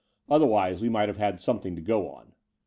Otherwise 0.31 0.81
we 0.81 0.89
might 0.89 1.07
have 1.09 1.17
had 1.17 1.39
something 1.39 1.75
to 1.75 1.81
go 1.83 2.09
on. 2.09 2.33